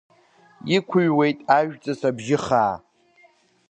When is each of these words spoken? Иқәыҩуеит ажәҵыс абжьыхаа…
Иқәыҩуеит 0.75 1.39
ажәҵыс 1.57 1.99
абжьыхаа… 2.09 2.73